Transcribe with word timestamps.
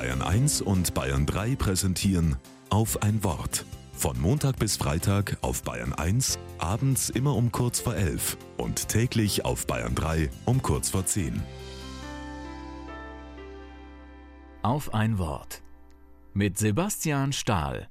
Bayern 0.00 0.22
1 0.22 0.62
und 0.62 0.94
Bayern 0.94 1.26
3 1.26 1.56
präsentieren 1.56 2.36
auf 2.70 3.02
ein 3.02 3.22
Wort. 3.22 3.66
Von 3.92 4.18
Montag 4.18 4.58
bis 4.58 4.78
Freitag 4.78 5.36
auf 5.42 5.62
Bayern 5.62 5.92
1, 5.92 6.38
abends 6.56 7.10
immer 7.10 7.36
um 7.36 7.52
kurz 7.52 7.80
vor 7.80 7.94
11 7.94 8.38
und 8.56 8.88
täglich 8.88 9.44
auf 9.44 9.66
Bayern 9.66 9.94
3 9.94 10.30
um 10.46 10.62
kurz 10.62 10.88
vor 10.88 11.04
10. 11.04 11.42
Auf 14.62 14.94
ein 14.94 15.18
Wort. 15.18 15.60
Mit 16.32 16.56
Sebastian 16.56 17.34
Stahl. 17.34 17.90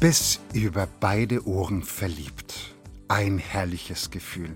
Bis 0.00 0.38
über 0.52 0.86
beide 1.00 1.48
Ohren 1.48 1.82
verliebt. 1.82 2.74
Ein 3.08 3.38
herrliches 3.38 4.10
Gefühl. 4.10 4.54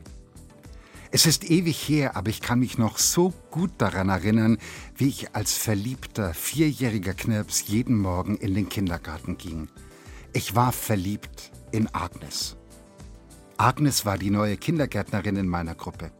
Es 1.14 1.26
ist 1.26 1.50
ewig 1.50 1.76
her, 1.90 2.16
aber 2.16 2.30
ich 2.30 2.40
kann 2.40 2.60
mich 2.60 2.78
noch 2.78 2.96
so 2.96 3.34
gut 3.50 3.70
daran 3.76 4.08
erinnern, 4.08 4.56
wie 4.96 5.08
ich 5.08 5.34
als 5.34 5.52
verliebter 5.52 6.32
vierjähriger 6.32 7.12
Knirps 7.12 7.68
jeden 7.68 7.98
Morgen 7.98 8.38
in 8.38 8.54
den 8.54 8.70
Kindergarten 8.70 9.36
ging. 9.36 9.68
Ich 10.32 10.54
war 10.54 10.72
verliebt 10.72 11.52
in 11.70 11.94
Agnes. 11.94 12.56
Agnes 13.58 14.06
war 14.06 14.16
die 14.16 14.30
neue 14.30 14.56
Kindergärtnerin 14.56 15.36
in 15.36 15.48
meiner 15.48 15.74
Gruppe. 15.74 16.12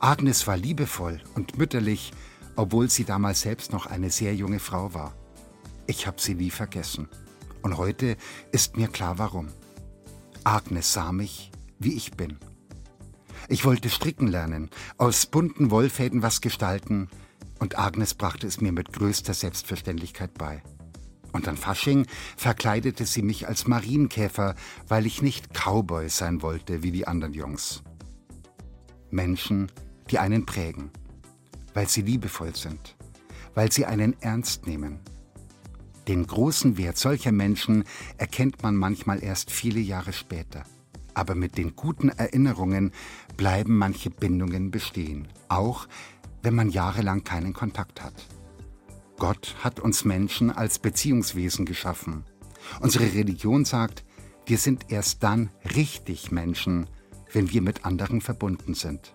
Agnes 0.00 0.46
war 0.46 0.58
liebevoll 0.58 1.22
und 1.34 1.56
mütterlich, 1.56 2.12
obwohl 2.56 2.90
sie 2.90 3.04
damals 3.04 3.40
selbst 3.40 3.72
noch 3.72 3.86
eine 3.86 4.10
sehr 4.10 4.34
junge 4.34 4.58
Frau 4.58 4.92
war. 4.92 5.14
Ich 5.86 6.06
habe 6.06 6.20
sie 6.20 6.34
nie 6.34 6.50
vergessen. 6.50 7.08
Und 7.62 7.78
heute 7.78 8.18
ist 8.52 8.76
mir 8.76 8.88
klar 8.88 9.16
warum. 9.16 9.48
Agnes 10.44 10.92
sah 10.92 11.10
mich, 11.10 11.50
wie 11.78 11.96
ich 11.96 12.12
bin. 12.12 12.36
Ich 13.48 13.64
wollte 13.64 13.90
stricken 13.90 14.26
lernen, 14.26 14.70
aus 14.98 15.26
bunten 15.26 15.70
Wollfäden 15.70 16.22
was 16.22 16.40
gestalten, 16.40 17.08
und 17.58 17.78
Agnes 17.78 18.14
brachte 18.14 18.46
es 18.46 18.60
mir 18.60 18.72
mit 18.72 18.92
größter 18.92 19.34
Selbstverständlichkeit 19.34 20.34
bei. 20.34 20.62
Und 21.32 21.48
an 21.48 21.56
Fasching 21.56 22.06
verkleidete 22.36 23.06
sie 23.06 23.22
mich 23.22 23.48
als 23.48 23.66
Marienkäfer, 23.66 24.54
weil 24.88 25.06
ich 25.06 25.22
nicht 25.22 25.54
Cowboy 25.54 26.08
sein 26.08 26.42
wollte 26.42 26.82
wie 26.82 26.92
die 26.92 27.06
anderen 27.06 27.34
Jungs. 27.34 27.82
Menschen, 29.10 29.70
die 30.10 30.18
einen 30.18 30.44
prägen, 30.44 30.90
weil 31.74 31.88
sie 31.88 32.02
liebevoll 32.02 32.54
sind, 32.54 32.96
weil 33.54 33.72
sie 33.72 33.86
einen 33.86 34.20
ernst 34.20 34.66
nehmen, 34.66 35.00
den 36.08 36.24
großen 36.24 36.78
Wert 36.78 36.96
solcher 36.96 37.32
Menschen 37.32 37.82
erkennt 38.16 38.62
man 38.62 38.76
manchmal 38.76 39.22
erst 39.24 39.50
viele 39.50 39.80
Jahre 39.80 40.12
später. 40.12 40.62
Aber 41.16 41.34
mit 41.34 41.56
den 41.56 41.74
guten 41.74 42.10
Erinnerungen 42.10 42.92
bleiben 43.38 43.78
manche 43.78 44.10
Bindungen 44.10 44.70
bestehen, 44.70 45.28
auch 45.48 45.88
wenn 46.42 46.54
man 46.54 46.68
jahrelang 46.68 47.24
keinen 47.24 47.54
Kontakt 47.54 48.02
hat. 48.02 48.26
Gott 49.16 49.56
hat 49.64 49.80
uns 49.80 50.04
Menschen 50.04 50.50
als 50.50 50.78
Beziehungswesen 50.78 51.64
geschaffen. 51.64 52.24
Unsere 52.80 53.14
Religion 53.14 53.64
sagt, 53.64 54.04
wir 54.44 54.58
sind 54.58 54.92
erst 54.92 55.22
dann 55.22 55.48
richtig 55.74 56.32
Menschen, 56.32 56.86
wenn 57.32 57.50
wir 57.50 57.62
mit 57.62 57.86
anderen 57.86 58.20
verbunden 58.20 58.74
sind. 58.74 59.14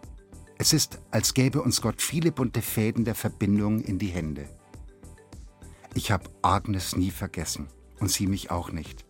Es 0.57 0.73
ist, 0.73 0.99
als 1.11 1.35
gäbe 1.35 1.61
uns 1.61 1.83
Gott 1.83 2.02
viele 2.02 2.31
bunte 2.31 2.63
Fäden 2.63 3.05
der 3.05 3.16
Verbindung 3.16 3.79
in 3.79 3.99
die 3.99 4.07
Hände. 4.07 4.49
Ich 5.94 6.09
habe 6.11 6.31
Agnes 6.41 6.95
nie 6.95 7.11
vergessen 7.11 7.67
und 7.99 8.09
sie 8.09 8.25
mich 8.25 8.49
auch 8.49 8.72
nicht. 8.72 9.05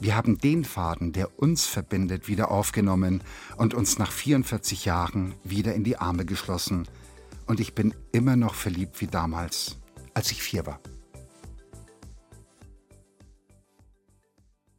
Wir 0.00 0.16
haben 0.16 0.38
den 0.38 0.64
Faden, 0.64 1.12
der 1.12 1.38
uns 1.38 1.66
verbindet, 1.66 2.28
wieder 2.28 2.50
aufgenommen 2.50 3.22
und 3.56 3.74
uns 3.74 3.98
nach 3.98 4.10
44 4.10 4.84
Jahren 4.84 5.34
wieder 5.44 5.74
in 5.74 5.84
die 5.84 5.96
Arme 5.96 6.24
geschlossen. 6.24 6.88
Und 7.46 7.60
ich 7.60 7.74
bin 7.74 7.94
immer 8.12 8.36
noch 8.36 8.54
verliebt 8.54 9.00
wie 9.00 9.06
damals, 9.06 9.76
als 10.14 10.30
ich 10.30 10.42
vier 10.42 10.66
war. 10.66 10.80